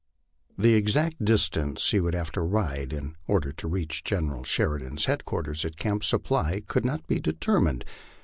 The 0.57 0.73
exact 0.73 1.23
distance 1.23 1.91
he 1.91 1.99
would 1.99 2.15
have 2.15 2.31
to 2.31 2.41
ride 2.41 2.91
in 2.91 3.13
or 3.27 3.39
der 3.39 3.51
to 3.51 3.67
reach 3.67 4.03
General 4.03 4.43
Sheridan's 4.43 5.05
headquarters 5.05 5.63
at 5.63 5.77
Camp 5.77 6.03
Supply 6.03 6.61
could 6.65 6.85
not 6.85 7.05
be 7.05 7.19
determined. 7.19 7.85